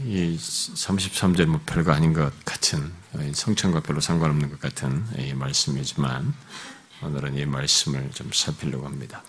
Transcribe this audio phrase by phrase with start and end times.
[0.00, 2.92] 이 33절 뭐 별거 아닌 것 같은
[3.32, 6.34] 성찬과 별로 상관없는 것 같은 이 말씀이지만
[7.02, 9.22] 오늘은 이 말씀을 좀 살피려고 합니다.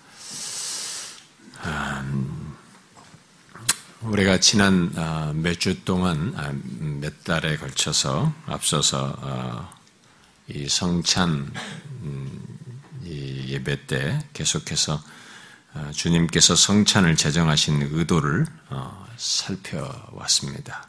[1.66, 2.56] 음,
[4.02, 9.70] 우리가 지난 아, 몇주 동안 아, 몇 달에 걸쳐서 앞서서 아,
[10.48, 11.52] 이 성찬
[12.04, 12.42] 음,
[13.04, 15.02] 예배 때 계속해서
[15.92, 20.88] 주님께서 성찬을 제정하신 의도를 어, 살펴왔습니다.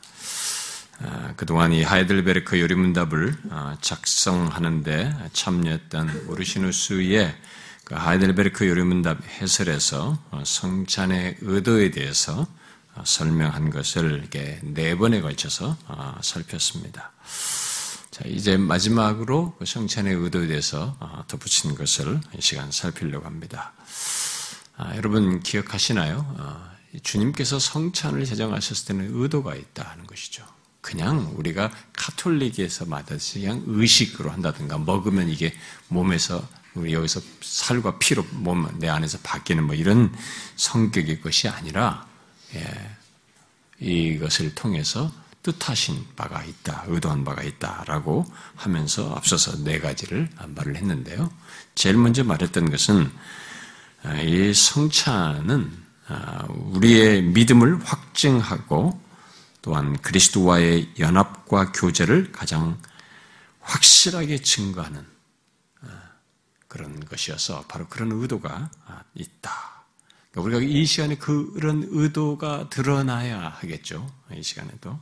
[1.37, 7.37] 그동안 이 하이델베르크 요리문답을 어, 작성하는데 참여했던 오르시누스의
[7.85, 12.47] 그 하이델베르크 요리문답 해설에서 어, 성찬의 의도에 대해서
[13.05, 15.77] 설명한 것을 이렇게 네 번에 걸쳐서
[16.23, 17.13] 살폈습니다.
[18.11, 20.97] 자, 이제 마지막으로 그 성찬의 의도에 대해서
[21.29, 23.75] 덧붙인 것을 이 시간 살피려고 합니다.
[24.77, 26.35] 아, 여러분 기억하시나요?
[26.39, 26.73] 아,
[27.03, 30.45] 주님께서 성찬을 제정하셨을 때는 의도가 있다 하는 것이죠.
[30.83, 35.55] 그냥 우리가 카톨릭에서 마다시 그냥 의식으로 한다든가 먹으면 이게
[35.89, 40.15] 몸에서 우리 여기서 살과 피로 몸 내 안에서 바뀌는 뭐 이런
[40.57, 42.07] 성격의 것이 아니라
[42.55, 42.97] 예,
[43.81, 45.11] 이것을 통해서
[45.43, 51.33] 뜻하신 바가 있다, 의도한 바가 있다라고 하면서 앞서서 네 가지를 말을 했는데요.
[51.75, 53.11] 제일 먼저 말했던 것은 아,
[54.15, 59.01] 이 성찬은 아, 우리의 믿음을 확증하고
[59.63, 62.81] 또한 그리스도와의 연합과 교제를 가장
[63.61, 65.05] 확실하게 증거하는
[65.83, 65.89] 아,
[66.69, 68.71] 그런 것이어서 바로 그런 의도가
[69.15, 69.85] 있다.
[70.31, 74.07] 그러니까 우리가 이 시간에 그런 의도가 드러나야 하겠죠.
[74.33, 75.01] 이 시간에도.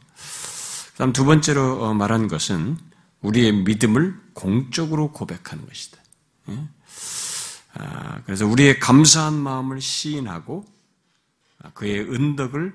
[0.92, 2.78] 그다음 두 번째로 어, 말한 것은
[3.20, 5.98] 우리의 믿음을 공적으로 고백하는 것이다.
[7.80, 7.84] 예?
[7.84, 10.64] 아, 그래서 우리의 감사한 마음을 시인하고
[11.62, 12.74] 아, 그의 은덕을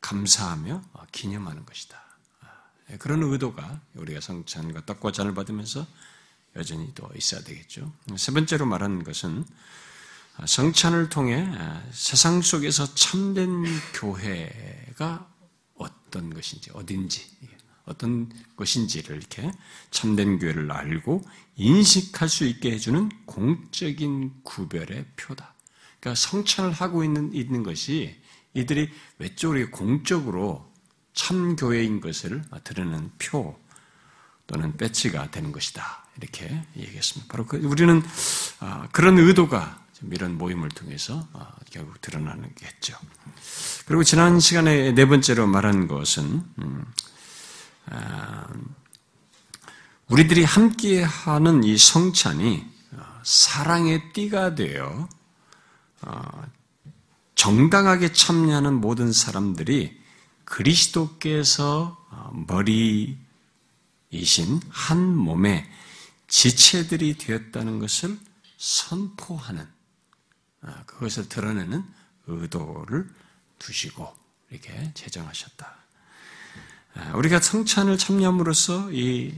[0.00, 2.00] 감사하며 어, 기념하는 것이다.
[2.40, 2.46] 아,
[2.90, 5.86] 예, 그런 의도가 우리가 성찬과 떡과 잔을 받으면서
[6.56, 7.92] 여전히 또 있어야 되겠죠.
[8.16, 9.44] 세 번째로 말하는 것은
[10.44, 11.48] 성찬을 통해
[11.92, 13.64] 세상 속에서 참된
[13.94, 15.28] 교회가
[15.76, 17.30] 어떤 것인지, 어딘지,
[17.86, 19.50] 어떤 것인지를 이렇게
[19.90, 21.22] 참된 교회를 알고
[21.56, 25.54] 인식할 수 있게 해주는 공적인 구별의 표다.
[25.98, 28.16] 그러니까 성찬을 하고 있는, 있는 것이
[28.54, 30.70] 이들이 외적으로 공적으로
[31.12, 33.58] 참 교회인 것을 드러내는 표
[34.46, 36.04] 또는 배치가 되는 것이다.
[36.16, 37.32] 이렇게 얘기했습니다.
[37.32, 38.02] 바로 그, 우리는
[38.58, 39.80] 아, 그런 의도가
[40.10, 42.96] 이런 모임을 통해서 아, 결국 드러나는 겠죠.
[43.86, 46.24] 그리고 지난 시간에 네 번째로 말한 것은
[46.58, 46.92] 음, 아,
[50.10, 55.08] 우리들이 함께하는 이 성찬이 어, 사랑의 띠가 되어
[56.02, 56.42] 어,
[57.36, 60.00] 정당하게 참여하는 모든 사람들이
[60.44, 63.20] 그리스도께서 어, 머리이신
[64.68, 65.64] 한 몸의
[66.26, 68.18] 지체들이 되었다는 것을
[68.56, 69.66] 선포하는
[70.86, 71.82] 그것을 드러내는
[72.26, 73.08] 의도를
[73.58, 74.14] 두시고
[74.50, 75.80] 이렇게 제정하셨다.
[77.14, 79.34] 우리가 성찬을 참여함으로써 이,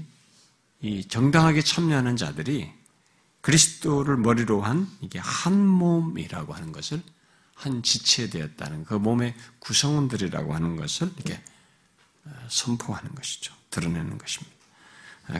[0.80, 2.72] 이 정당하게 참여하는 자들이
[3.40, 7.02] 그리스도를 머리로 한 이게 한 몸이라고 하는 것을
[7.54, 11.40] 한 지체되었다는 그 몸의 구성원들이라고 하는 것을 이렇게
[12.48, 13.54] 선포하는 것이죠.
[13.70, 14.56] 드러내는 것입니다.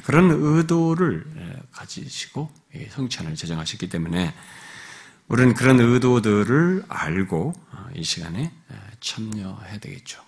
[0.04, 2.52] 그런 의도를 가지시고
[2.90, 4.34] 성찬을 제정하셨기 때문에
[5.28, 8.52] 우리는 그런 의도들을 알고 어, 이 시간에
[9.00, 10.22] 참여해야 되겠죠.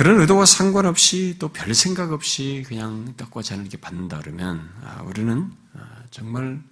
[0.00, 5.52] 그런 의도와 상관없이 또 별 생각 없이 그냥 떡과 잔을 이렇게 받는다 그러면 아, 우리는
[5.74, 6.62] 아, 정말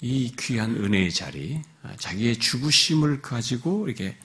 [0.00, 4.16] 이 귀한 은혜의 자리, 아, 자기의 죽으심을 가지고 이렇게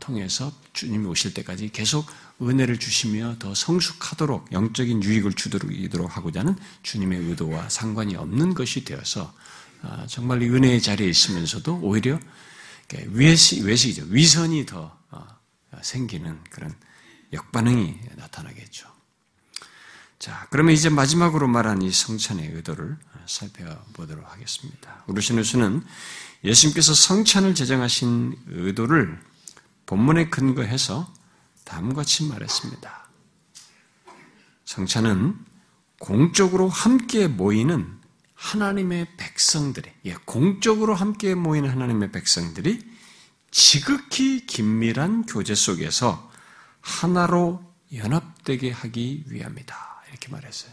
[0.00, 2.06] 통해서 주님이 오실 때까지 계속
[2.42, 9.32] 은혜를 주시며 더 성숙하도록 영적인 유익을 주도록 하고자 하는 주님의 의도와 상관이 없는 것이 되어서
[10.08, 12.18] 정말 이 은혜의 자리에 있으면서도 오히려
[13.12, 14.06] 외식, 외식이죠.
[14.08, 15.24] 위선이 더 어,
[15.82, 16.74] 생기는 그런
[17.32, 18.96] 역반응이 나타나겠죠.
[20.18, 22.96] 자, 그러면 이제 마지막으로 말한 이 성찬의 의도를
[23.26, 25.04] 살펴보도록 하겠습니다.
[25.06, 25.84] 우르시누스는
[26.44, 29.20] 예수님께서 성찬을 제정하신 의도를
[29.84, 31.12] 본문에 근거해서
[31.64, 33.08] 다음과 같이 말했습니다.
[34.64, 35.36] 성찬은
[35.98, 38.00] 공적으로 함께 모이는
[38.34, 42.80] 하나님의 백성들이, 예, 공적으로 함께 모이는 하나님의 백성들이
[43.50, 46.30] 지극히 긴밀한 교제 속에서
[46.86, 47.62] 하나로
[47.92, 50.02] 연합되게 하기 위함이다.
[50.10, 50.72] 이렇게 말했어요.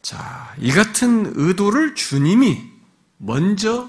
[0.00, 2.72] 자, 이 같은 의도를 주님이
[3.18, 3.88] 먼저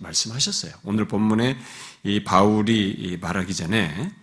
[0.00, 0.72] 말씀하셨어요.
[0.84, 1.58] 오늘 본문에
[2.04, 4.14] 이 바울이 말하기 전에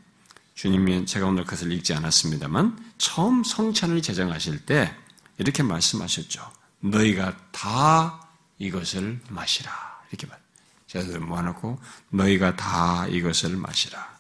[0.56, 4.94] 주님이 제가 오늘 그것을 읽지 않았습니다만 처음 성찬을 제정하실 때
[5.38, 6.42] 이렇게 말씀하셨죠.
[6.80, 8.28] 너희가 다
[8.58, 9.72] 이것을 마시라.
[10.10, 10.40] 이렇게 말.
[10.88, 11.80] 제가 모아놓고
[12.10, 14.19] 너희가 다 이것을 마시라.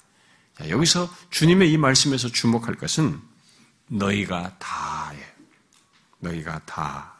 [0.59, 3.19] 자, 여기서 주님의 이 말씀에서 주목할 것은
[3.87, 5.35] 너희가 다예
[6.19, 7.15] 너희가 다.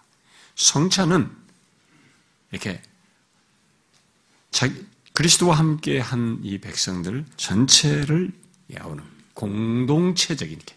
[0.56, 1.32] 성찬은
[2.52, 2.82] 이렇게
[4.52, 8.32] 자기, 그리스도와 함께 한 이 백성들 전체를
[8.76, 9.04] 야오는
[9.34, 10.76] 공동체적인 게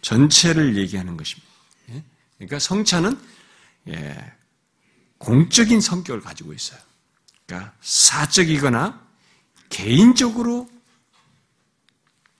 [0.00, 1.48] 전체를 얘기하는 것입니다.
[1.90, 2.04] 예?
[2.36, 3.20] 그러니까 성찬은
[3.88, 4.32] 예,
[5.18, 6.78] 공적인 성격을 가지고 있어요.
[7.46, 9.04] 그러니까 사적이거나
[9.70, 10.70] 개인적으로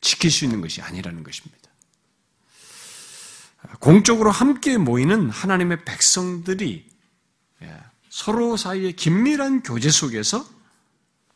[0.01, 1.69] 지킬 수 있는 것이 아니라는 것입니다.
[3.81, 6.89] 공적으로 함께 모이는 하나님의 백성들이
[7.63, 10.49] 예, 서로 사이의 긴밀한 교제 속에서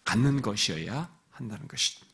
[0.05, 2.07] 갖는 것이어야 한다는 것입니다.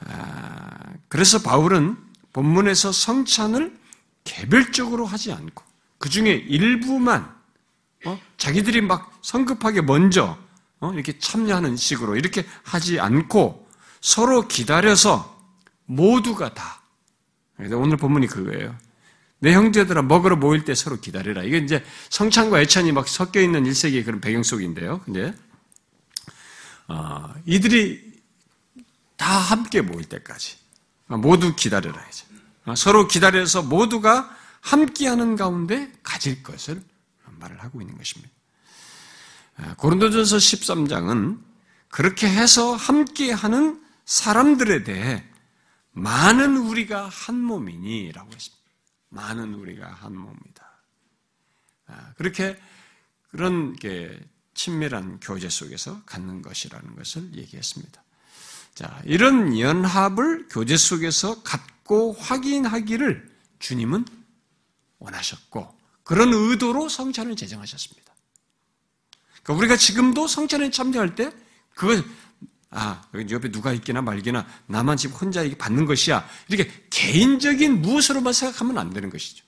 [0.00, 1.96] 아, 그래서 바울은
[2.32, 3.78] 본문에서 성찬을
[4.24, 5.62] 개별적으로 하지 않고
[5.98, 7.34] 그 중에 일부만
[8.06, 8.20] 어?
[8.36, 10.38] 자기들이 막 성급하게 먼저
[10.80, 10.92] 어?
[10.92, 13.63] 이렇게 참여하는 식으로 이렇게 하지 않고
[14.04, 15.34] 서로 기다려서
[15.86, 16.82] 모두가 다.
[17.58, 18.76] 오늘 본문이 그거예요.
[19.38, 21.42] 내 형제들아 먹으러 모일 때 서로 기다려라.
[21.42, 25.00] 이게 이제 성찬과 애찬이 막 섞여 있는 1세기의 그런 배경 속인데요.
[25.06, 25.34] 근데
[26.86, 28.20] 어, 이들이
[29.16, 30.58] 다 함께 모일 때까지
[31.06, 32.26] 모두 기다려라 이제
[32.66, 36.82] 어, 서로 기다려서 모두가 함께하는 가운데 가질 것을
[37.38, 38.30] 말을 하고 있는 것입니다.
[39.60, 41.38] 어, 고린도전서 13장은
[41.88, 45.24] 그렇게 해서 함께하는 사람들에 대해
[45.92, 48.64] 많은 우리가 한 몸이니라고 했습니다.
[49.10, 50.82] 많은 우리가 한 몸이다.
[51.86, 52.60] 아, 그렇게
[53.30, 53.76] 그런
[54.54, 58.02] 친밀한 교제 속에서 갖는 것이라는 것을 얘기했습니다.
[58.74, 64.04] 자, 이런 연합을 교제 속에서 갖고 확인하기를 주님은
[64.98, 68.14] 원하셨고, 그런 의도로 성찬을 제정하셨습니다.
[69.42, 71.30] 그러니까 우리가 지금도 성찬에 참여할 때,
[71.74, 72.04] 그걸,
[72.76, 76.28] 아, 옆에 누가 있기나 말기나 나만 지금 혼자 이게 받는 것이야.
[76.48, 79.44] 이렇게 개인적인 무엇으로만 생각하면 안 되는 것이죠.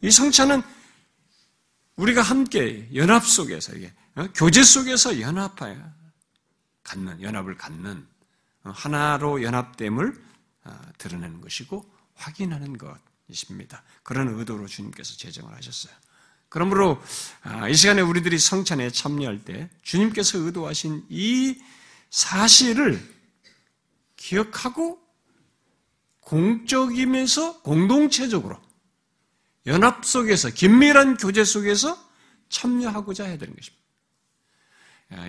[0.00, 0.62] 이 성찬은
[1.96, 4.26] 우리가 함께 연합 속에서 이게 어?
[4.34, 5.76] 교제 속에서 연합하여
[6.84, 8.06] 갖는 연합을 갖는
[8.64, 10.24] 어, 하나로 연합됨을
[10.64, 11.84] 어, 드러내는 것이고
[12.14, 13.82] 확인하는 것이십니다.
[14.04, 15.92] 그런 의도로 주님께서 제정을 하셨어요.
[16.52, 17.02] 그러므로
[17.40, 21.58] 아, 이 시간에 우리들이 성찬에 참여할 때 주님께서 의도하신 이
[22.10, 23.00] 사실을
[24.16, 25.00] 기억하고
[26.20, 28.60] 공적이면서 공동체적으로
[29.64, 31.96] 연합 속에서 긴밀한 교제 속에서
[32.50, 33.81] 참여하고자 해야 되는 것입니다.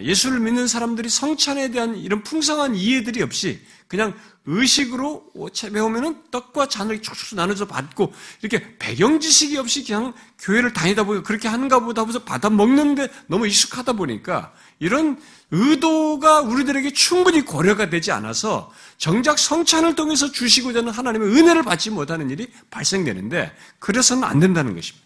[0.01, 4.13] 예수를 믿는 사람들이 성찬에 대한 이런 풍성한 이해들이 없이 그냥
[4.45, 5.31] 의식으로
[5.71, 11.47] 배우면은 떡과 잔을 축축 나눠서 받고 이렇게 배경 지식이 없이 그냥 교회를 다니다 보니 그렇게
[11.47, 15.21] 하는가 보다 하면서 받아 먹는데 너무 익숙하다 보니까 이런
[15.51, 22.29] 의도가 우리들에게 충분히 고려가 되지 않아서 정작 성찬을 통해서 주시고자 하는 하나님의 은혜를 받지 못하는
[22.29, 25.02] 일이 발생되는데 그래서는 안 된다는 것입니다.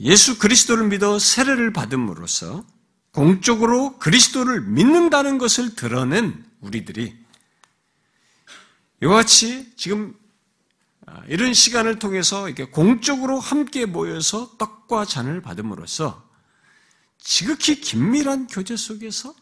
[0.00, 2.64] 예수 그리스도를 믿어 세례를 받음으로써
[3.12, 7.14] 공적으로 그리스도를 믿는다는 것을 드러낸 우리들이
[9.02, 10.14] 이와 같이 지금
[11.06, 16.28] 아, 이런 시간을 통해서 이렇게 공적으로 함께 모여서 떡과 잔을 받음으로써
[17.18, 19.34] 지극히 긴밀한 교제 속에서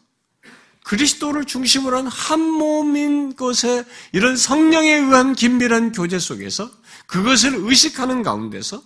[0.83, 6.71] 그리스도를 중심으로 한 한 몸인 것에 이런 성령에 의한 긴밀한 교제 속에서
[7.05, 8.81] 그것을 의식하는 가운데서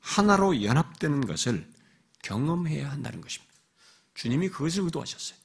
[0.00, 1.66] 하나로 연합되는 것을
[2.22, 3.52] 경험해야 한다는 것입니다.
[4.14, 5.38] 주님이 그것을 의도하셨어요.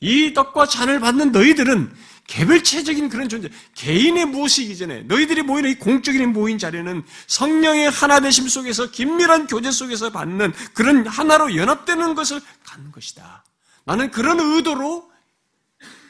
[0.00, 1.92] 이 떡과 잔을 받는 너희들은
[2.26, 8.48] 개별체적인 그런 존재, 개인의 무엇이기 전에 너희들이 모이는 이 공적인 모인 자리는 성령의 하나 되심
[8.48, 13.44] 속에서 긴밀한 교제 속에서 받는 그런 하나로 연합되는 것을 갖는 것이다.
[13.84, 15.10] 나는 그런 의도로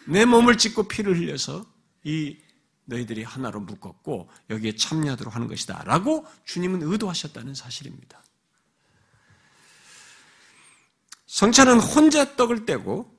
[0.07, 1.67] 내 몸을 찢고 피를 흘려서
[2.03, 2.39] 이
[2.87, 5.85] 너희들이 하나로 묶었고 여기에 참여하도록 하는 것이다.
[5.85, 8.23] 라고 주님은 의도하셨다는 사실입니다.
[11.27, 13.15] 성찬은 혼자 떡을 떼고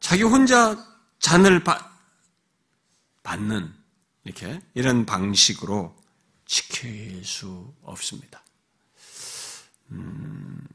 [0.00, 0.76] 자기 혼자
[1.18, 1.62] 잔을
[3.22, 3.74] 받는
[4.24, 5.96] 이렇게 이런 방식으로
[6.46, 8.42] 지킬 수 없습니다.
[9.90, 10.66] 음,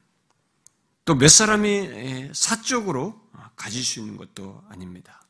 [1.05, 3.19] 또 몇 사람이 사적으로
[3.55, 5.20] 가질 수 있는 것도 아닙니다.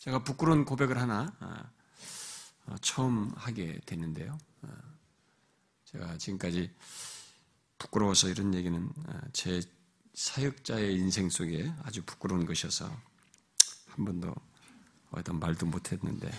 [0.00, 1.30] 제가 부끄러운 고백을 하나
[2.64, 4.38] 어, 처음 하게 됐는데요.
[4.62, 4.68] 어,
[5.84, 6.74] 제가 지금까지
[7.76, 9.60] 부끄러워서 이런 얘기는 어, 제
[10.14, 12.90] 사역자의 인생 속에 아주 부끄러운 것이어서
[13.88, 14.34] 한 번도
[15.10, 16.30] 어떤 말도 못했는데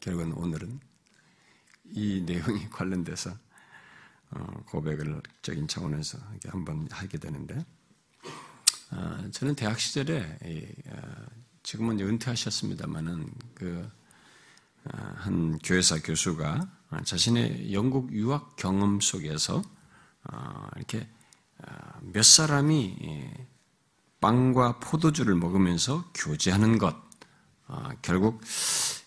[0.00, 0.78] 결국은 오늘은
[1.92, 3.34] 이 내용이 관련돼서
[4.32, 7.64] 어, 고백을적인 차원에서 한번 하게 되는데
[8.90, 14.00] 어, 저는 대학 시절에 어, 지금은 은퇴하셨습니다만은 그
[14.84, 16.68] 한 교회사 교수가
[17.04, 19.62] 자신의 영국 유학 경험 속에서
[20.76, 21.08] 이렇게
[22.00, 23.46] 몇 사람이 예,
[24.20, 26.96] 빵과 포도주를 먹으면서 교제하는 것,
[28.00, 28.40] 결국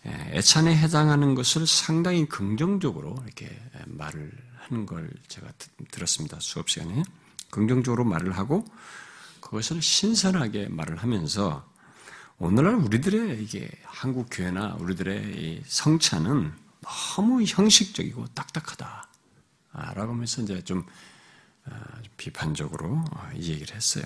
[0.05, 5.47] 예, 애찬에 해당하는 것을 상당히 긍정적으로 이렇게 말을 하는 걸 제가
[5.91, 6.39] 들었습니다.
[6.39, 7.03] 수업 시간에.
[7.49, 8.65] 긍정적으로 말을 하고
[9.39, 11.67] 그것을 신선하게 말을 하면서
[12.39, 19.07] 오늘날 우리들의 이게 한국 교회나 우리들의 성찬은 너무 형식적이고 딱딱하다.
[19.73, 20.85] 라고 하면서 이제 좀
[21.65, 21.71] 아,
[22.17, 23.03] 비판적으로
[23.35, 24.03] 이 얘기를 했어요.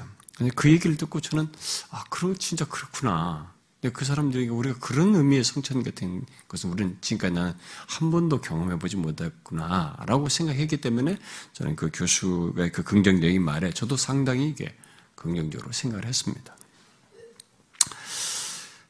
[0.56, 1.52] 그 얘기를 듣고 저는
[1.90, 3.54] 아, 그러 진짜 그렇구나.
[3.94, 7.54] 그 사람들에게 우리가 그런 의미의 성찬 같은 것을 우리는 지금까지 나는
[7.88, 11.18] 한 번도 경험해보지 못했구나 라고 생각했기 때문에
[11.54, 14.76] 저는 그 교수의 그 긍정적인 말에 저도 상당히 이게
[15.16, 16.58] 긍정적으로 생각을 했습니다.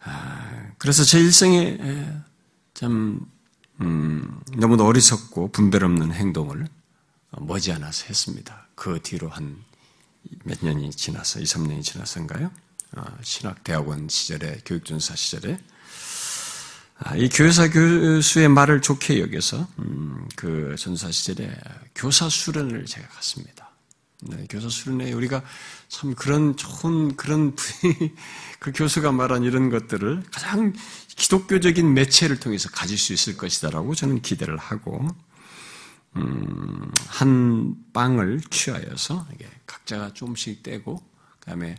[0.07, 1.77] 아, 그래서 제 일생에
[2.73, 3.19] 참
[3.81, 6.67] 음, 너무도 어리석고 분별 없는 행동을
[7.39, 8.67] 머지않아서 했습니다.
[8.75, 9.67] 그 뒤로 한
[10.43, 12.51] 몇 년이 지나서 2, 3년이 지나서인가요?
[12.95, 15.59] 어, 신학대학원 시절에 교육전사 시절에
[16.99, 21.55] 아, 이 교사 교수의 말을 좋게 여겨서 음, 그 전사 시절에
[21.93, 23.66] 교사 수련을 제가 갔습니다.
[24.23, 25.43] 네, 교사 수련회 우리가
[25.89, 27.55] 참 그런 좋은 그런
[28.59, 30.73] 그 교수가 말한 이런 것들을 가장
[31.09, 35.07] 기독교적인 매체를 통해서 가질 수 있을 것이다라고 저는 기대를 하고
[36.15, 39.27] 음, 한 빵을 취하여서
[39.67, 40.99] 각자가 조금씩 떼고
[41.39, 41.75] 그다음에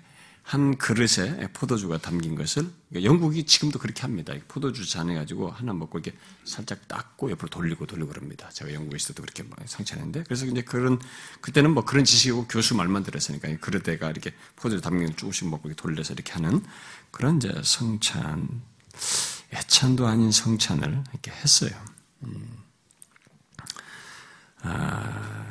[0.48, 4.32] 한 그릇에 포도주가 담긴 것을 그러니까 영국이 지금도 그렇게 합니다.
[4.48, 8.48] 포도주 잔해 가지고 하나 먹고 이렇게 살짝 닦고 옆으로 돌리고 돌리고 그럽니다.
[8.48, 10.98] 제가 영국에 있어도 그렇게 상처했는데 그래서 이제 그런
[11.42, 16.32] 그때는 뭐 그런 지식이고 교수 말만 들었으니까 그릇에가 이렇게 포도주 담긴 조금씩 먹고 돌려서 이렇게
[16.32, 16.64] 하는
[17.10, 18.62] 그런 이제 성찬
[19.52, 21.72] 애찬도 아닌 성찬을 이렇게 했어요.
[22.24, 22.56] 음.
[24.62, 25.44] 아,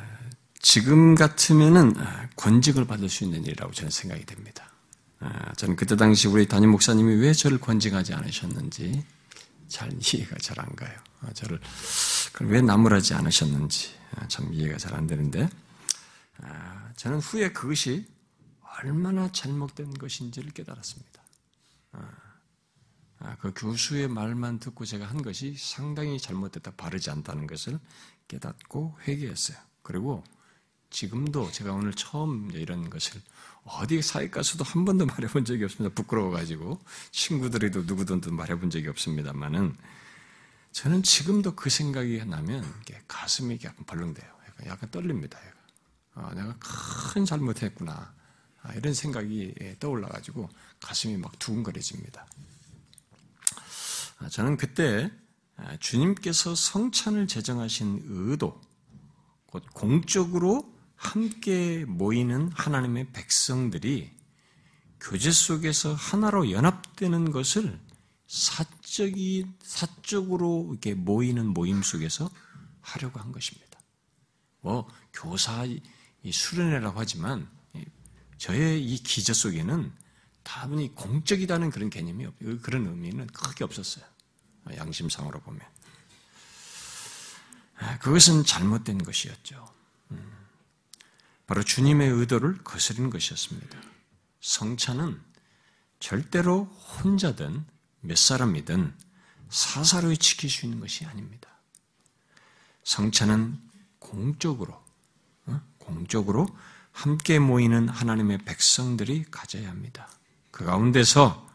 [0.58, 1.94] 지금 같으면은
[2.34, 4.67] 권직을 받을 수 있는 일이라고 저는 생각이 됩니다.
[5.20, 9.04] 아, 저는 그때 당시 우리 담임 목사님이 왜 저를 권징하지 않으셨는지
[9.68, 10.96] 잘 이해가 잘 안 가요.
[11.20, 11.60] 아, 저를
[12.40, 15.48] 왜 나무라지 않으셨는지 아, 참 이해가 잘 안 되는데
[16.96, 18.06] 저는 후에 그것이
[18.80, 21.22] 얼마나 잘못된 것인지를 깨달았습니다.
[23.40, 27.80] 그 교수의 말만 듣고 제가 한 것이 상당히 잘못됐다, 바르지 않다는 것을
[28.28, 29.58] 깨닫고 회개했어요.
[29.82, 30.22] 그리고
[30.90, 33.20] 지금도 제가 오늘 처음 이런 것을
[33.64, 35.94] 어디 사회 가서도 한 번도 말해본 적이 없습니다.
[35.94, 36.80] 부끄러워가지고
[37.10, 39.76] 친구들에도 누구든도 말해본 적이 없습니다만은
[40.72, 42.64] 저는 지금도 그 생각이 나면
[43.06, 44.38] 가슴이 약간 벌렁대요.
[44.66, 45.38] 약간, 떨립니다.
[46.14, 48.12] 아, 내가 큰 잘못했구나
[48.62, 50.48] 아, 이런 생각이 예, 떠올라가지고
[50.80, 52.26] 가슴이 막 두근거려집니다.
[54.18, 55.10] 아, 저는 그때
[55.80, 58.60] 주님께서 성찬을 제정하신 의도,
[59.46, 64.10] 곧 공적으로 함께 모이는 하나님의 백성들이
[65.00, 67.80] 교제 속에서 하나로 연합되는 것을
[68.26, 72.28] 사적이 사적으로 이렇게 모이는 모임 속에서
[72.80, 73.80] 하려고 한 것입니다.
[74.60, 75.64] 뭐 교사
[76.28, 77.48] 수련회라고 하지만
[78.36, 79.92] 저의 이 기저 속에는
[80.42, 84.04] 다분히 공적이다는 그런 개념이 없, 그런 의미는 크게 없었어요.
[84.76, 85.60] 양심상으로 보면
[87.76, 89.77] 아, 그것은 잘못된 것이었죠.
[91.48, 93.78] 바로 주님의 의도를 거스르는 것이었습니다.
[94.40, 95.18] 성찬은
[95.98, 97.64] 절대로 혼자든
[98.02, 98.94] 몇 사람이든
[99.48, 101.48] 사사로이 지킬 수 있는 것이 아닙니다.
[102.84, 103.58] 성찬은
[103.98, 104.74] 공적으로,
[105.46, 105.60] 어?
[105.78, 106.46] 공적으로
[106.92, 110.06] 함께 모이는 하나님의 백성들이 가져야 합니다.
[110.50, 111.48] 그 가운데서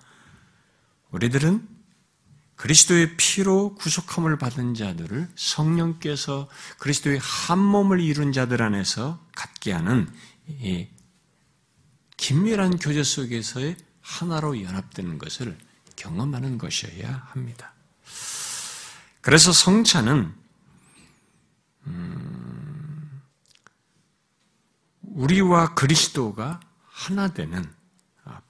[1.12, 1.68] 우리들은
[2.56, 6.48] 그리스도의 피로 구속함을 받은 자들을 성령께서
[6.80, 10.12] 그리스도의 한 몸을 이룬 자들 안에서 갖게 하는
[10.48, 10.88] 이
[12.18, 15.58] 긴밀한 교제 속에서의 하나로 연합되는 것을
[15.96, 17.74] 경험하는 것이어야 합니다.
[19.22, 20.34] 그래서 성찬은
[21.88, 23.22] 음,
[25.02, 27.64] 우리와 그리스도가 하나 되는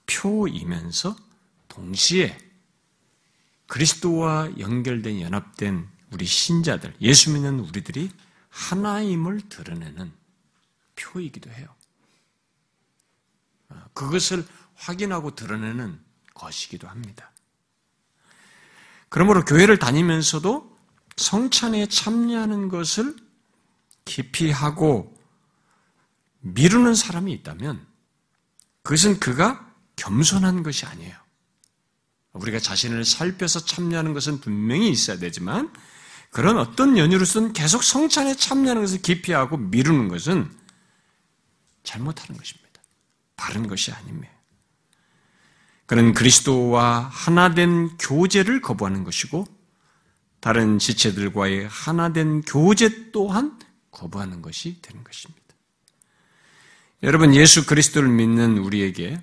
[0.06, 1.16] 표이면서
[1.68, 2.38] 동시에
[3.68, 8.10] 그리스도와 연결된 연합된 우리 신자들, 예수 믿는 우리들이
[8.50, 10.12] 하나임을 드러내는
[10.96, 11.68] 표이기도 해요.
[13.94, 16.00] 그것을 확인하고 드러내는
[16.34, 17.32] 것이기도 합니다.
[19.10, 20.78] 그러므로 교회를 다니면서도
[21.16, 23.16] 성찬에 참여하는 것을
[24.06, 25.16] 기피하고
[26.40, 27.86] 미루는 사람이 있다면
[28.82, 31.23] 그것은 그가 겸손한 것이 아니에요.
[32.34, 35.72] 우리가 자신을 살펴서 참여하는 것은 분명히 있어야 되지만
[36.32, 40.50] 그런 어떤 연유로서는 계속 성찬에 참여하는 것을 기피하고 미루는 것은
[41.84, 42.82] 잘못하는 것입니다.
[43.36, 44.34] 바른 것이 아닙니다.
[45.86, 49.46] 그는 그리스도와 하나된 교제를 거부하는 것이고
[50.40, 53.60] 다른 지체들과의 하나된 교제 또한
[53.92, 55.42] 거부하는 것이 되는 것입니다.
[57.04, 59.22] 여러분 예수 그리스도를 믿는 우리에게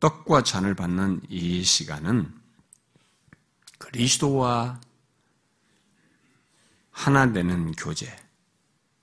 [0.00, 2.32] 떡과 잔을 받는 이 시간은
[3.78, 4.80] 그리스도와
[6.90, 8.14] 하나 되는 교제,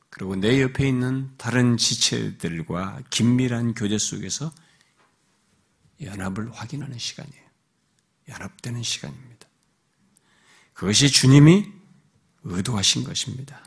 [0.09, 4.51] 그리고 내 옆에 있는 다른 지체들과 긴밀한 교제 속에서
[6.01, 7.43] 연합을 확인하는 시간이에요.
[8.29, 9.47] 연합되는 시간입니다.
[10.73, 11.71] 그것이 주님이
[12.43, 13.63] 의도하신 것입니다.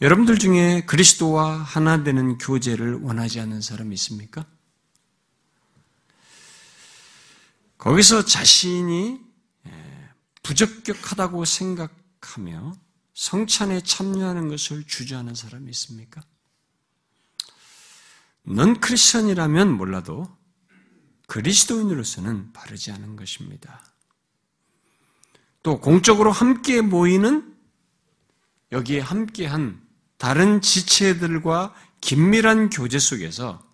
[0.00, 4.46] 여러분들 중에 그리스도와 하나 되는 교제를 원하지 않는 사람이 있습니까?
[7.78, 9.20] 거기서 자신이
[10.42, 12.74] 부적격하다고 생각하며
[13.14, 16.22] 성찬에 참여하는 것을 주저하는 사람이 있습니까?
[18.42, 20.24] 넌 크리스천이라면 몰라도
[21.26, 23.84] 그리스도인으로서는 바르지 않은 것입니다.
[25.64, 27.56] 또 공적으로 함께 모이는
[28.70, 29.84] 여기에 함께한
[30.16, 33.65] 다른 지체들과 긴밀한 교제 속에서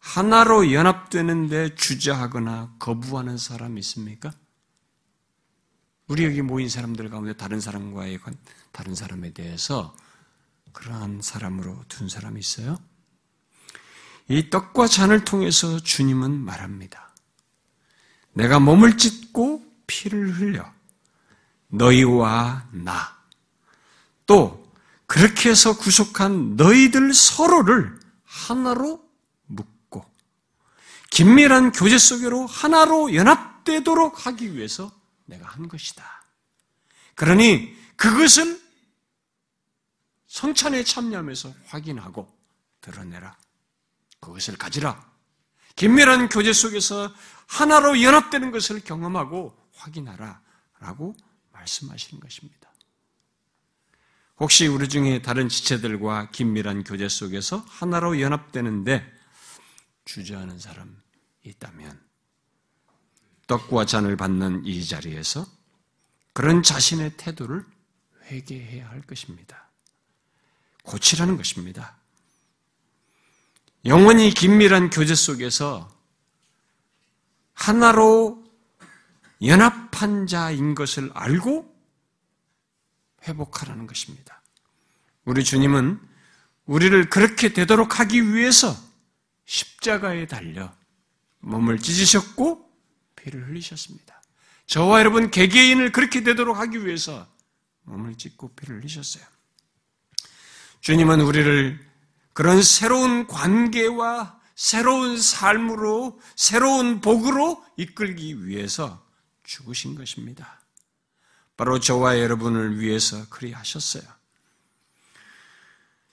[0.00, 4.32] 하나로 연합되는데 주저하거나 거부하는 사람이 있습니까?
[6.08, 8.18] 우리 여기 모인 사람들 가운데 다른 사람과의
[8.72, 9.94] 다른 사람에 대해서
[10.72, 12.76] 그러한 사람으로 둔 사람이 있어요?
[14.28, 17.14] 이 떡과 잔을 통해서 주님은 말합니다.
[18.32, 20.72] 내가 몸을 찢고 피를 흘려
[21.68, 23.16] 너희와 나,
[24.26, 24.72] 또
[25.06, 29.09] 그렇게 해서 구속한 너희들 서로를 하나로
[31.10, 34.90] 긴밀한 교제 속으로 하나로 연합되도록 하기 위해서
[35.26, 36.24] 내가 한 것이다.
[37.14, 38.60] 그러니 그것을
[40.26, 42.32] 성찬에 참여하면서 확인하고
[42.80, 43.36] 드러내라.
[44.20, 45.10] 그것을 가지라.
[45.76, 47.12] 긴밀한 교제 속에서
[47.46, 50.40] 하나로 연합되는 것을 경험하고 확인하라.
[50.78, 51.16] 라고
[51.52, 52.70] 말씀하시는 것입니다.
[54.38, 59.19] 혹시 우리 중에 다른 지체들과 긴밀한 교제 속에서 하나로 연합되는데
[60.10, 61.00] 주저하는 사람
[61.44, 62.00] 있다면
[63.46, 65.46] 떡과 잔을 받는 이 자리에서
[66.32, 67.64] 그런 자신의 태도를
[68.24, 69.70] 회개해야 할 것입니다.
[70.82, 71.96] 고치라는 것입니다.
[73.84, 75.88] 영원히 긴밀한 교제 속에서
[77.52, 78.44] 하나로
[79.42, 81.72] 연합한 자인 것을 알고
[83.28, 84.42] 회복하라는 것입니다.
[85.24, 86.00] 우리 주님은
[86.66, 88.89] 우리를 그렇게 되도록 하기 위해서
[89.50, 90.72] 십자가에 달려
[91.40, 92.70] 몸을 찢으셨고
[93.16, 94.22] 피를 흘리셨습니다.
[94.66, 97.26] 저와 여러분 개개인을 그렇게 되도록 하기 위해서
[97.82, 99.24] 몸을 찢고 피를 흘리셨어요.
[100.82, 101.84] 주님은 우리를
[102.32, 109.04] 그런 새로운 관계와 새로운 삶으로, 새로운 복으로 이끌기 위해서
[109.42, 110.60] 죽으신 것입니다.
[111.56, 114.04] 바로 저와 여러분을 위해서 그리하셨어요.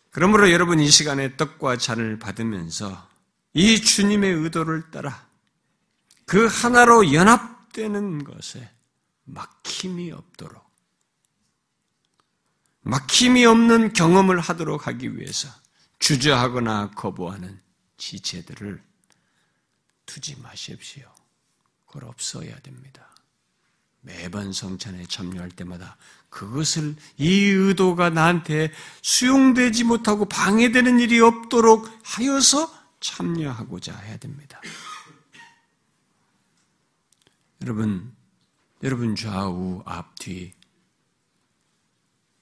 [0.10, 3.08] 그러므로 여러분 이 시간에 떡과 잔을 받으면서
[3.54, 5.28] 이 주님의 의도를 따라
[6.26, 8.70] 그 하나로 연합되는 것에
[9.26, 10.68] 막힘이 없도록
[12.82, 15.50] 막힘이 없는 경험을 하도록 하기 위해서
[16.00, 17.60] 주저하거나 거부하는
[17.98, 18.82] 지체들을
[20.06, 21.12] 두지 마십시오.
[21.86, 23.08] 그걸 없어야 됩니다.
[24.02, 25.98] 매번 성찬에 참여할 때마다
[26.30, 32.72] 그것을 이 의도가 나한테 수용되지 못하고 방해되는 일이 없도록 하여서
[33.08, 34.62] 참여하고자 해야 됩니다.
[37.62, 38.16] 여러분,
[38.84, 40.54] 여러분 좌우, 앞, 뒤,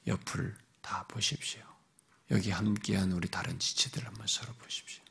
[0.08, 1.62] 옆을 다 보십시오.
[2.32, 5.04] 여기 함께한 우리 다른 지체들 한번 서로 보십시오.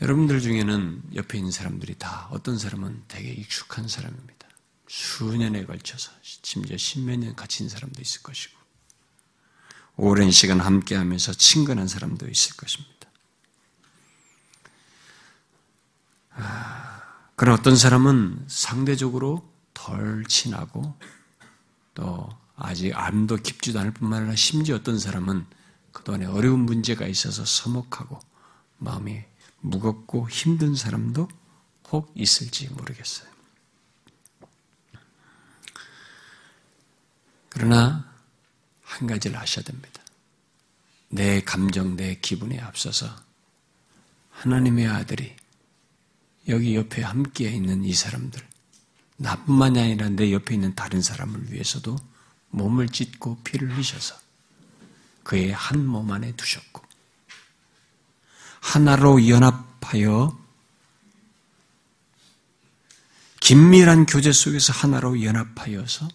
[0.00, 4.48] 여러분들 중에는 옆에 있는 사람들이 다 어떤 사람은 되게 익숙한 사람입니다.
[4.86, 8.57] 수년에 걸쳐서 심지어 십몇 년 같이 있는 사람도 있을 것이고
[9.98, 13.08] 오랜 시간 함께 하면서 친근한 사람도 있을 것입니다.
[16.34, 17.02] 아,
[17.34, 20.94] 그런 어떤 사람은 상대적으로 덜 친하고
[21.94, 25.44] 또 아직 암도 깊지도 않을 뿐만 아니라 심지어 어떤 사람은
[25.90, 28.20] 그동안에 어려운 문제가 있어서 서먹하고
[28.78, 29.24] 마음이
[29.60, 31.28] 무겁고 힘든 사람도
[31.90, 33.28] 혹 있을지 모르겠어요.
[37.48, 38.08] 그러나
[38.88, 40.02] 한 가지를 아셔야 됩니다.
[41.10, 43.14] 내 감정, 내 기분에 앞서서
[44.30, 45.36] 하나님의 아들이
[46.48, 48.46] 여기 옆에 함께 있는 이 사람들,
[49.18, 51.96] 나뿐만이 아니라 내 옆에 있는 다른 사람을 위해서도
[52.50, 54.16] 몸을 찢고 피를 흘리셔서
[55.22, 56.82] 그의 한 몸 안에 두셨고,
[58.60, 60.38] 하나로 연합하여
[63.40, 66.08] 긴밀한 교제 속에서 하나로 연합하여서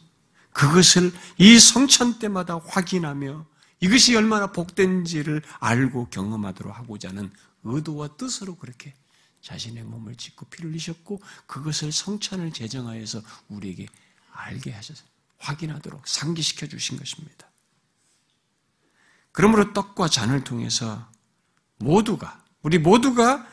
[0.54, 3.46] 그것을 이 성찬 때마다 확인하며
[3.80, 7.32] 이것이 얼마나 복된지를 알고 경험하도록 하고자 하는
[7.64, 8.94] 의도와 뜻으로 그렇게
[9.42, 13.88] 자신의 몸을 짓고 피를 흘리셨고 그것을 성찬을 제정하여서 우리에게
[14.32, 15.04] 알게 하셔서
[15.40, 17.50] 확인하도록 상기시켜 주신 것입니다.
[19.34, 21.12] 그러므로 떡과 잔을 통해서
[21.78, 23.46] 모두가 우리 모두가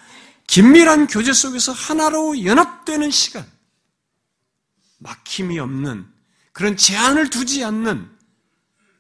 [0.47, 3.51] 긴밀한 교제 속에서 하나로 연합되는 시간,
[4.99, 6.07] 막힘이 없는
[6.53, 8.19] 그런 제한을 두지 않는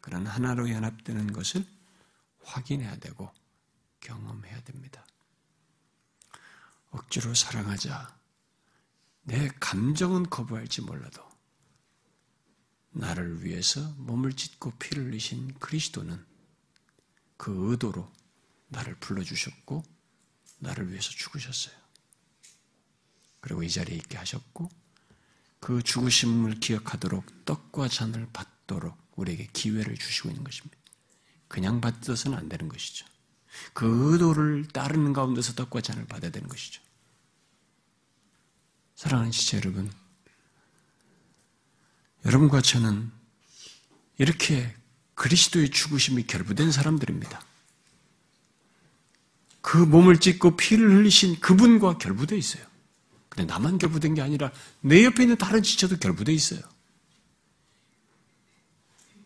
[0.00, 1.64] 그런 하나로 연합되는 것을
[2.42, 3.32] 확인해야 되고
[4.00, 5.04] 경험해야 됩니다.
[6.90, 8.18] 억지로 사랑하자.
[9.22, 11.28] 내 감정은 거부할지 몰라도
[12.90, 16.24] 나를 위해서 몸을 찢고 피를 흘리신 그리스도는
[17.36, 18.10] 그 의도로
[18.68, 19.84] 나를 불러주셨고
[20.58, 21.74] 나를 위해서 죽으셨어요.
[23.40, 24.68] 그리고 이 자리에 있게 하셨고
[25.60, 30.76] 그 죽으심을 기억하도록 떡과 잔을 받도록 우리에게 기회를 주시고 있는 것입니다.
[31.48, 33.06] 그냥 받아서는 안 되는 것이죠.
[33.72, 36.80] 그 의도를 따르는 가운데서 떡과 잔을 받아야 되는 것이죠.
[38.94, 39.90] 사랑하는 지체 여러분,
[42.24, 43.10] 여러분과 저는
[44.18, 44.74] 이렇게
[45.14, 47.42] 그리스도의 죽으심이 결부된 사람들입니다.
[49.60, 52.69] 그 몸을 찢고 피를 흘리신 그분과 결부되어 있어요.
[53.30, 56.60] 근데 나만 결부된 게 아니라 내 옆에 있는 다른 지체도 결부되어 있어요.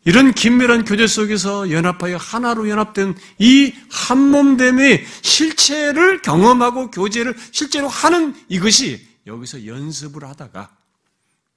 [0.07, 9.07] 이런 긴밀한 교제 속에서 연합하여 하나로 연합된 이 한몸됨의 실체를 경험하고 교제를 실제로 하는 이것이
[9.27, 10.77] 여기서 연습을 하다가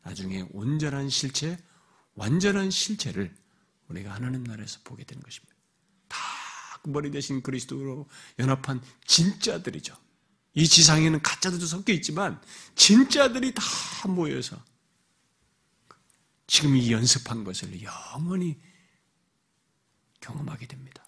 [0.03, 1.57] 나중에 온전한 실체,
[2.15, 3.35] 완전한 실체를
[3.89, 5.53] 우리가 하나님 나라에서 보게 되는 것입니다.
[6.07, 6.17] 다
[6.85, 8.07] 머리 대신 그리스도로
[8.39, 9.93] 연합한 진짜들이죠.
[10.53, 12.41] 이 지상에는 가짜들도 섞여 있지만
[12.75, 13.61] 진짜들이 다
[14.07, 14.61] 모여서
[16.47, 18.59] 지금 이 연습한 것을 영원히
[20.21, 21.05] 경험하게 됩니다.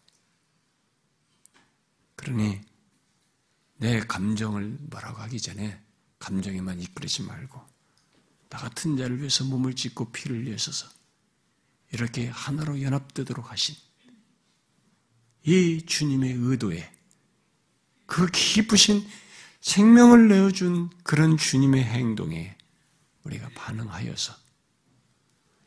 [2.16, 2.62] 그러니
[3.78, 5.82] 내 감정을 뭐라고 하기 전에
[6.20, 7.66] 감정에만 이끌리지 말고
[8.50, 10.88] 나 같은 자를 위해서 몸을 찢고 피를 흘려서
[11.92, 13.76] 이렇게 하나로 연합되도록 하신
[15.44, 16.92] 이 주님의 의도에
[18.06, 19.08] 그 깊으신
[19.62, 22.56] 생명을 내어준 그런 주님의 행동에
[23.24, 24.34] 우리가 반응하여서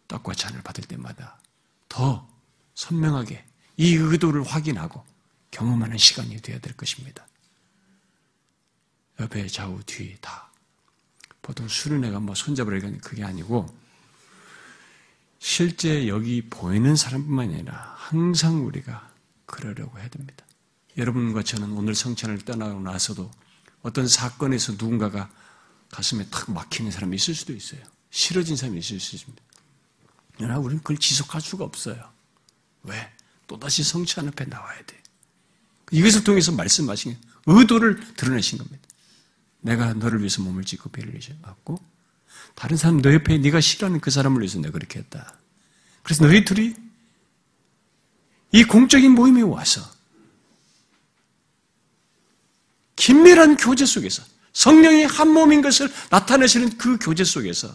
[0.08, 1.40] 떡과 잔을 받을 때마다
[1.88, 2.28] 더
[2.74, 3.44] 선명하게
[3.76, 5.04] 이 의도를 확인하고
[5.50, 7.26] 경험하는 시간이 되어야 될 것입니다.
[9.20, 10.50] 옆에 좌우 뒤 다.
[11.42, 13.66] 보통 수련회가 뭐 손잡으려는 그게 아니고
[15.38, 19.10] 실제 여기 보이는 사람뿐만 아니라 항상 우리가
[19.44, 20.46] 그러려고 해야 됩니다.
[20.96, 23.30] 여러분과 저는 오늘 성찬을 떠나고 나서도
[23.82, 25.30] 어떤 사건에서 누군가가
[25.90, 27.80] 가슴에 탁 막히는 사람이 있을 수도 있어요.
[28.10, 29.42] 싫어진 사람이 있을 수 있습니다.
[30.36, 32.10] 그러나 우리는 그걸 지속할 수가 없어요.
[32.84, 33.12] 왜?
[33.46, 35.00] 또다시 성찬 앞에 나와야 돼.
[35.90, 37.16] 이것을 통해서 말씀하신
[37.46, 38.88] 의도를 드러내신 겁니다.
[39.60, 41.78] 내가 너를 위해서 몸을 찢고 배를 내셨고
[42.54, 45.38] 다른 사람 너 옆에 네가 싫어하는 그 사람을 위해서 내가 그렇게 했다.
[46.02, 46.74] 그래서 너희 둘이
[48.52, 49.80] 이 공적인 모임에 와서
[53.02, 57.74] 긴밀한 교제 속에서 성령이 한 몸인 것을 나타내시는 그 교제 속에서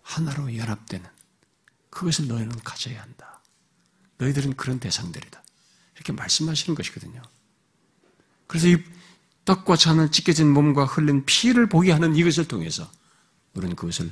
[0.00, 1.04] 하나로 연합되는
[1.90, 3.42] 그것을 너희는 가져야 한다.
[4.16, 5.42] 너희들은 그런 대상들이다.
[5.94, 7.20] 이렇게 말씀하시는 것이거든요.
[8.46, 8.82] 그래서 이
[9.44, 12.90] 떡과 잔을 찢겨진 몸과 흘린 피를 보게 하는 이것을 통해서
[13.52, 14.10] 우리는 그것을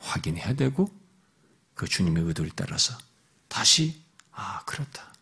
[0.00, 0.94] 확인해야 되고
[1.74, 2.98] 그 주님의 의도를 따라서
[3.48, 4.02] 다시
[4.32, 5.14] 아 그렇다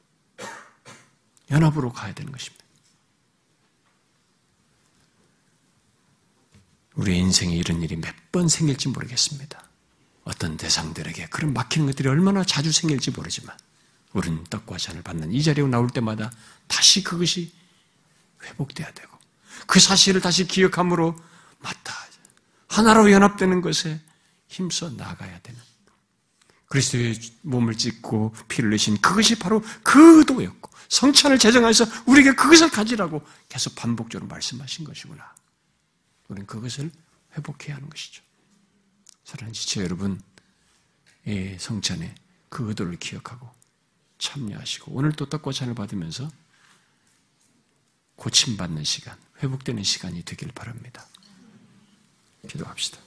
[1.53, 2.60] 연합으로 가야 되는 것입니다.
[6.95, 9.61] 우리 인생에 이런 일이 몇 번 생길지 모르겠습니다.
[10.25, 13.57] 어떤 대상들에게 그런 막히는 것들이 얼마나 자주 생길지 모르지만
[14.13, 16.31] 우리는 떡과 잔을 받는 이 자리에 나올 때마다
[16.69, 17.53] 다시 그것이
[18.45, 19.11] 회복돼야 되고
[19.67, 21.17] 그 사실을 다시 기억함으로
[21.59, 21.95] 맞다.
[22.69, 24.01] 하나로 연합되는 것에
[24.47, 25.61] 힘써 나가야 되는
[26.69, 33.75] 그리스도의 몸을 찢고 피를 내신 그것이 바로 그 의도였고 성찬을 제정해서 우리에게 그것을 가지라고 계속
[33.75, 35.35] 반복적으로 말씀하신 것이구나.
[36.31, 36.91] 우리는 그것을
[37.37, 38.23] 회복해야 하는 것이죠.
[39.25, 40.21] 사랑하는 지체 여러분,
[41.27, 42.15] 이 성찬에
[42.49, 43.51] 그 의도를 기억하고
[44.19, 46.31] 참여하시고 오늘 또 떡고찬을 받으면서
[48.17, 51.07] 고침받는 시간, 회복되는 시간이 되길 바랍니다.
[52.49, 53.01] 기도합시다.